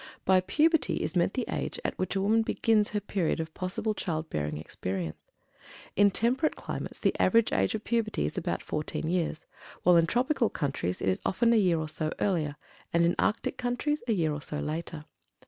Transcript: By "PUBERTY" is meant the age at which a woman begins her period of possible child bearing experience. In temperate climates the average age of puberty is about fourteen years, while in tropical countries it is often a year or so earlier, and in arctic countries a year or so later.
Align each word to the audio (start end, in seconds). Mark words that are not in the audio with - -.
By 0.25 0.41
"PUBERTY" 0.41 1.03
is 1.03 1.15
meant 1.15 1.35
the 1.35 1.45
age 1.47 1.79
at 1.85 1.95
which 1.99 2.15
a 2.15 2.21
woman 2.21 2.41
begins 2.41 2.89
her 2.89 2.99
period 2.99 3.39
of 3.39 3.53
possible 3.53 3.93
child 3.93 4.31
bearing 4.31 4.57
experience. 4.57 5.27
In 5.95 6.09
temperate 6.09 6.55
climates 6.55 6.97
the 6.97 7.15
average 7.21 7.53
age 7.53 7.75
of 7.75 7.83
puberty 7.83 8.25
is 8.25 8.35
about 8.35 8.63
fourteen 8.63 9.07
years, 9.11 9.45
while 9.83 9.97
in 9.97 10.07
tropical 10.07 10.49
countries 10.49 11.03
it 11.03 11.07
is 11.09 11.21
often 11.23 11.53
a 11.53 11.55
year 11.55 11.77
or 11.79 11.87
so 11.87 12.11
earlier, 12.19 12.55
and 12.91 13.03
in 13.05 13.13
arctic 13.19 13.57
countries 13.59 14.01
a 14.07 14.13
year 14.13 14.33
or 14.33 14.41
so 14.41 14.59
later. 14.59 15.05